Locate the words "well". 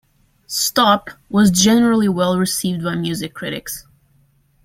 2.09-2.39